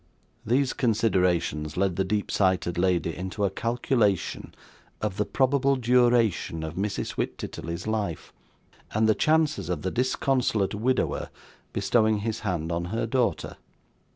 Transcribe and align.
These 0.43 0.73
considerations 0.73 1.77
led 1.77 1.95
the 1.95 2.03
deep 2.03 2.31
sighted 2.31 2.75
lady 2.75 3.15
into 3.15 3.45
a 3.45 3.51
calculation 3.51 4.55
of 4.99 5.17
the 5.17 5.25
probable 5.25 5.75
duration 5.75 6.63
of 6.63 6.73
Mrs. 6.73 7.17
Wititterly's 7.17 7.85
life, 7.85 8.33
and 8.95 9.07
the 9.07 9.13
chances 9.13 9.69
of 9.69 9.83
the 9.83 9.91
disconsolate 9.91 10.73
widower 10.73 11.29
bestowing 11.71 12.21
his 12.21 12.39
hand 12.39 12.71
on 12.71 12.85
her 12.85 13.05
daughter. 13.05 13.57